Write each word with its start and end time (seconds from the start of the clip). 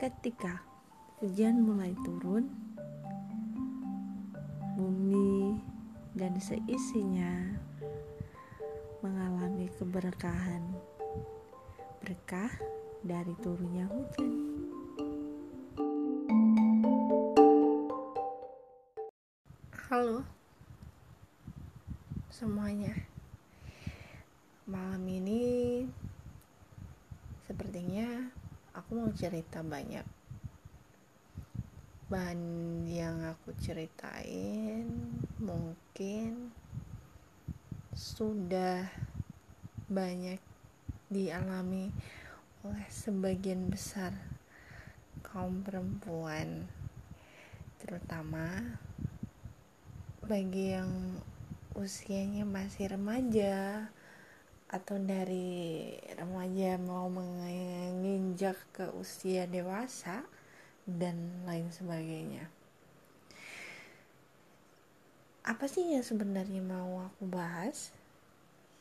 ketika 0.00 0.64
hujan 1.20 1.60
mulai 1.60 1.92
turun, 2.00 2.48
bumi 4.72 5.60
dan 6.16 6.40
seisinya 6.40 7.52
mengalami 9.04 9.68
keberkahan. 9.76 10.64
Berkah 12.00 12.48
dari 13.04 13.36
turunnya 13.44 13.84
hujan. 13.92 14.32
Halo 19.92 20.24
semuanya. 22.32 22.96
Malam 24.64 25.04
ini 25.04 25.84
sepertinya 27.44 28.39
aku 28.74 28.90
mau 28.98 29.10
cerita 29.10 29.62
banyak. 29.62 30.06
Bahan 32.10 32.42
yang 32.90 33.22
aku 33.26 33.54
ceritain 33.58 34.86
mungkin 35.38 36.50
sudah 37.94 38.86
banyak 39.90 40.38
dialami 41.10 41.90
oleh 42.62 42.86
sebagian 42.86 43.66
besar 43.66 44.14
kaum 45.26 45.62
perempuan 45.66 46.70
terutama 47.82 48.76
bagi 50.22 50.76
yang 50.76 51.18
usianya 51.74 52.46
masih 52.46 52.94
remaja 52.94 53.90
atau 54.70 55.02
dari 55.02 55.98
remaja 56.14 56.78
mau 56.78 57.10
menginjak 57.10 58.54
ke 58.70 58.86
usia 58.94 59.50
dewasa 59.50 60.22
dan 60.86 61.42
lain 61.42 61.66
sebagainya. 61.74 62.46
Apa 65.42 65.66
sih 65.66 65.90
yang 65.90 66.06
sebenarnya 66.06 66.62
mau 66.62 67.02
aku 67.02 67.26
bahas? 67.26 67.90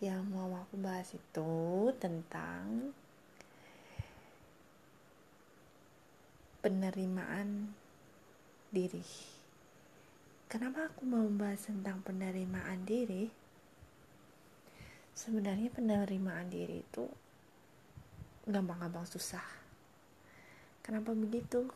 Yang 0.00 0.24
mau 0.32 0.48
aku 0.56 0.80
bahas 0.80 1.12
itu 1.12 1.92
tentang 2.00 2.96
penerimaan 6.64 7.76
diri. 8.72 9.04
Kenapa 10.48 10.88
aku 10.88 11.04
mau 11.04 11.28
bahas 11.28 11.68
tentang 11.68 12.00
penerimaan 12.00 12.88
diri? 12.88 13.43
Sebenarnya 15.14 15.70
penerimaan 15.70 16.50
diri 16.50 16.82
itu 16.82 17.06
gampang-gampang 18.50 19.06
susah. 19.06 19.46
Kenapa 20.82 21.14
begitu? 21.14 21.70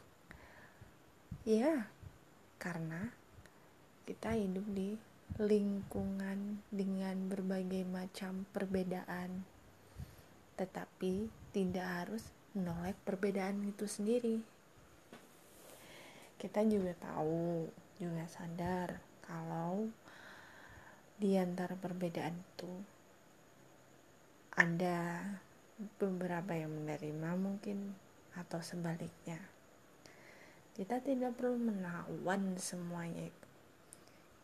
Ya 1.47 1.87
karena 2.59 3.15
kita 4.05 4.35
hidup 4.35 4.67
di 4.75 4.99
lingkungan 5.39 6.59
dengan 6.69 7.31
berbagai 7.31 7.87
macam 7.87 8.43
perbedaan. 8.51 9.47
Tetapi 10.59 11.31
tidak 11.55 11.87
harus 11.87 12.27
menolak 12.59 12.99
perbedaan 13.07 13.63
itu 13.63 13.87
sendiri. 13.87 14.43
Kita 16.37 16.67
juga 16.67 16.91
tahu 16.99 17.71
juga 18.03 18.27
sadar 18.27 18.99
kalau 19.23 19.87
di 21.19 21.35
antara 21.39 21.75
perbedaan 21.79 22.35
itu 22.35 22.98
ada 24.59 25.23
beberapa 26.03 26.51
yang 26.51 26.75
menerima 26.75 27.39
mungkin 27.39 27.95
atau 28.35 28.59
sebaliknya. 28.59 29.39
Kita 30.75 30.99
tidak 30.99 31.39
perlu 31.39 31.55
menawan 31.63 32.59
semuanya 32.59 33.31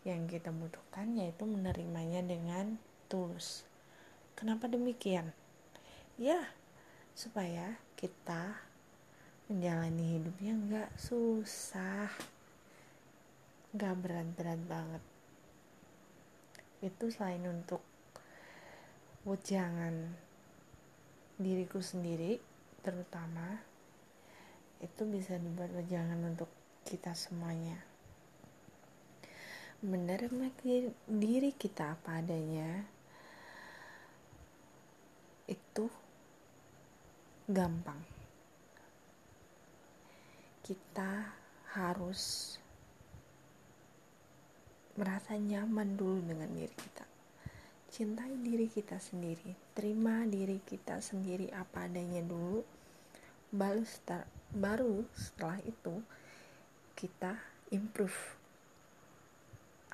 yang 0.06 0.30
kita 0.30 0.54
butuhkan 0.54 1.18
yaitu 1.18 1.42
menerimanya 1.42 2.22
dengan 2.22 2.78
tulus. 3.10 3.66
Kenapa 4.38 4.70
demikian? 4.70 5.34
Ya 6.14 6.46
supaya 7.18 7.82
kita 7.98 8.62
menjalani 9.50 10.22
hidupnya 10.22 10.54
nggak 10.54 10.90
susah. 10.94 12.06
Nggak 13.74 13.94
berat-berat 13.98 14.60
banget. 14.70 15.02
Itu 16.78 17.10
selain 17.10 17.42
untuk 17.50 17.82
wejangan 19.24 20.12
diriku 21.40 21.80
sendiri 21.80 22.36
terutama 22.84 23.56
itu 24.84 25.02
bisa 25.08 25.40
dibuat 25.40 25.72
wejangan 25.72 26.20
untuk 26.28 26.52
kita 26.84 27.16
semuanya. 27.16 27.80
Menerima 29.80 30.52
diri 31.08 31.56
kita 31.56 31.96
apa 31.96 32.20
adanya 32.20 32.84
itu 35.48 35.88
gampang. 37.48 38.00
Kita 40.60 41.32
harus 41.72 42.56
merasa 45.00 45.32
nyaman 45.40 45.96
dulu 45.96 46.20
dengan 46.28 46.52
diri 46.52 46.76
kita 46.76 47.13
cintai 47.94 48.34
diri 48.42 48.66
kita 48.66 48.98
sendiri 48.98 49.54
terima 49.70 50.26
diri 50.26 50.58
kita 50.66 50.98
sendiri 50.98 51.46
apa 51.54 51.86
adanya 51.86 52.26
dulu 52.26 52.66
baru 53.54 53.86
setelah, 53.86 54.26
baru 54.50 55.06
setelah 55.14 55.62
itu 55.62 56.02
kita 56.98 57.38
improve. 57.70 58.18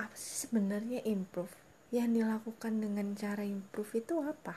Apa 0.01 0.17
sih 0.17 0.49
sebenarnya 0.49 1.05
improve? 1.05 1.53
Yang 1.93 2.25
dilakukan 2.25 2.81
dengan 2.81 3.13
cara 3.13 3.45
improve 3.45 3.93
itu 4.01 4.17
apa? 4.25 4.57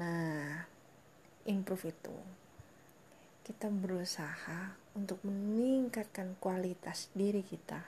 Nah 0.00 0.64
improve 1.44 1.92
itu 1.92 2.16
kita 3.44 3.68
berusaha 3.68 4.78
untuk 4.96 5.20
meningkatkan 5.26 6.40
kualitas 6.40 7.12
diri 7.12 7.44
kita 7.44 7.84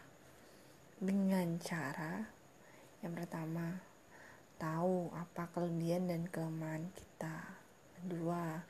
dengan 1.00 1.56
cara 1.62 2.26
yang 3.00 3.14
pertama 3.14 3.91
tahu 4.62 5.10
apa 5.10 5.50
kelebihan 5.50 6.06
dan 6.06 6.30
kelemahan 6.30 6.86
kita. 6.94 7.58
Kedua, 7.98 8.62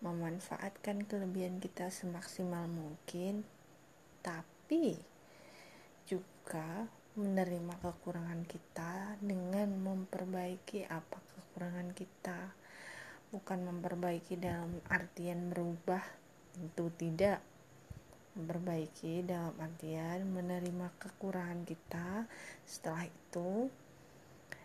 memanfaatkan 0.00 1.04
kelebihan 1.04 1.60
kita 1.60 1.92
semaksimal 1.92 2.64
mungkin, 2.64 3.44
tapi 4.24 4.96
juga 6.08 6.88
menerima 7.20 7.76
kekurangan 7.76 8.48
kita 8.48 9.20
dengan 9.20 9.68
memperbaiki 9.84 10.88
apa 10.88 11.20
kekurangan 11.20 11.92
kita. 11.92 12.56
Bukan 13.28 13.68
memperbaiki 13.68 14.40
dalam 14.40 14.80
artian 14.88 15.52
berubah, 15.52 16.00
tentu 16.56 16.88
tidak. 16.96 17.44
Memperbaiki 18.34 19.22
dalam 19.28 19.54
artian 19.60 20.24
menerima 20.26 20.88
kekurangan 20.98 21.62
kita, 21.68 22.26
setelah 22.66 23.06
itu 23.06 23.70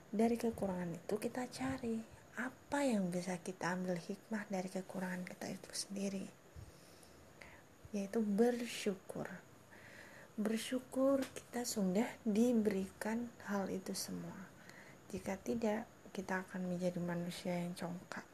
dari 0.09 0.42
kekurangan 0.42 0.97
itu 0.97 1.16
kita 1.22 1.46
cari 1.53 2.02
apa 2.42 2.80
yang 2.81 3.14
bisa 3.14 3.38
kita 3.38 3.78
ambil 3.78 3.94
hikmah 3.94 4.42
dari 4.50 4.70
kekurangan 4.72 5.22
kita 5.22 5.46
itu 5.53 5.70
sendiri. 5.70 6.25
Yaitu 7.94 8.22
bersyukur. 8.22 9.30
Bersyukur 10.40 11.22
kita 11.22 11.62
sudah 11.68 12.09
diberikan 12.25 13.30
hal 13.46 13.69
itu 13.69 13.94
semua. 13.94 14.50
Jika 15.14 15.38
tidak 15.38 15.86
kita 16.09 16.42
akan 16.48 16.74
menjadi 16.74 16.98
manusia 16.98 17.53
yang 17.53 17.78
congkak. 17.78 18.25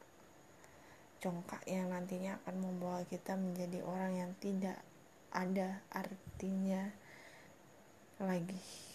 Congkak 1.19 1.65
yang 1.67 1.91
nantinya 1.91 2.39
akan 2.43 2.55
membawa 2.61 3.03
kita 3.09 3.35
menjadi 3.35 3.83
orang 3.83 4.13
yang 4.15 4.31
tidak 4.39 4.79
ada 5.33 5.83
artinya 5.91 6.87
lagi 8.21 8.94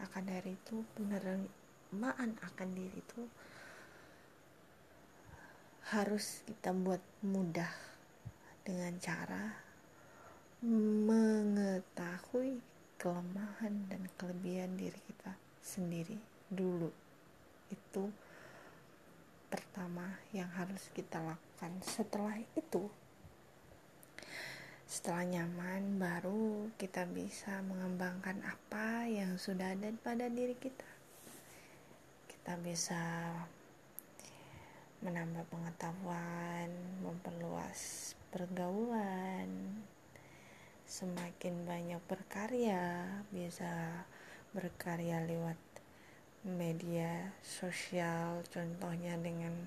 akan 0.00 0.24
dari 0.24 0.56
itu 0.56 0.82
penerimaan 0.96 2.30
akan 2.40 2.68
diri 2.72 2.98
itu 3.00 3.22
harus 5.90 6.46
kita 6.46 6.70
buat 6.70 7.02
mudah 7.26 7.70
dengan 8.62 8.94
cara 9.02 9.58
mengetahui 10.62 12.60
kelemahan 13.00 13.88
dan 13.88 14.04
kelebihan 14.20 14.76
diri 14.76 15.00
kita 15.08 15.32
sendiri 15.64 16.20
dulu. 16.52 16.92
Itu 17.72 18.12
pertama 19.48 20.20
yang 20.36 20.52
harus 20.52 20.92
kita 20.92 21.18
lakukan. 21.18 21.72
Setelah 21.80 22.38
itu 22.54 22.92
setelah 25.00 25.24
nyaman, 25.24 25.96
baru 25.96 26.68
kita 26.76 27.08
bisa 27.08 27.64
mengembangkan 27.64 28.36
apa 28.44 29.08
yang 29.08 29.40
sudah 29.40 29.72
ada 29.72 29.88
pada 30.04 30.28
diri 30.28 30.52
kita. 30.52 30.84
Kita 32.28 32.60
bisa 32.60 33.00
menambah 35.00 35.48
pengetahuan, 35.48 36.68
memperluas 37.00 38.12
pergaulan 38.28 39.80
semakin 40.84 41.64
banyak 41.64 42.02
berkarya 42.04 43.08
bisa 43.32 44.04
berkarya 44.52 45.24
lewat 45.24 45.56
media 46.44 47.32
sosial 47.40 48.44
contohnya 48.52 49.16
dengan 49.16 49.64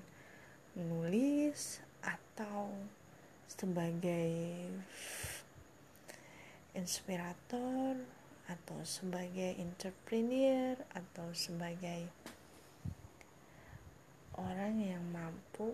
menulis 0.78 1.82
atau 2.06 2.70
sebagai 3.48 4.68
inspirator 6.74 7.96
atau 8.44 8.78
sebagai 8.84 9.56
entrepreneur 9.56 10.76
atau 10.92 11.32
sebagai 11.32 12.10
orang 14.36 14.76
yang 14.82 15.04
mampu 15.14 15.72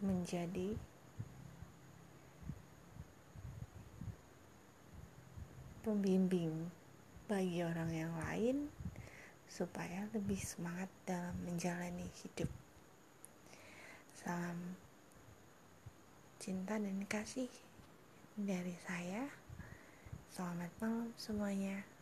menjadi 0.00 0.78
pembimbing 5.84 6.72
bagi 7.28 7.60
orang 7.60 7.90
yang 7.92 8.12
lain 8.24 8.72
supaya 9.44 10.08
lebih 10.16 10.40
semangat 10.40 10.88
dalam 11.04 11.36
menjalani 11.44 12.08
hidup. 12.24 12.48
Salam 14.16 14.83
cinta 16.44 16.76
dan 16.76 17.00
kasih 17.08 17.48
dari 18.36 18.76
saya. 18.84 19.24
Selamat 20.28 20.68
malam 20.76 21.08
semuanya. 21.16 21.93